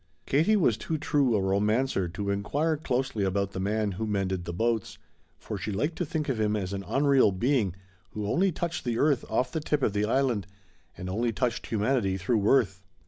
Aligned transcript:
Katie 0.25 0.55
was 0.55 0.77
too 0.77 0.97
true 0.97 1.35
a 1.35 1.41
romancer 1.43 2.07
to 2.07 2.31
inquire 2.31 2.75
closely 2.75 3.23
about 3.23 3.51
the 3.51 3.59
man 3.59 3.91
who 3.91 4.07
mended 4.07 4.45
the 4.45 4.51
boats, 4.51 4.97
for 5.37 5.59
she 5.59 5.71
liked 5.71 5.95
to 5.97 6.07
think 6.07 6.27
of 6.27 6.39
him 6.39 6.55
as 6.55 6.73
an 6.73 6.83
unreal 6.87 7.31
being 7.31 7.75
who 8.13 8.25
only 8.25 8.51
touched 8.51 8.83
the 8.83 8.97
earth 8.97 9.23
off 9.29 9.51
the 9.51 9.59
tip 9.61 9.83
of 9.83 9.93
the 9.93 10.05
Island, 10.05 10.47
and 10.97 11.07
only 11.07 11.31
touched 11.31 11.67
humanity 11.67 12.17
through 12.17 12.39
Worth. 12.39 12.81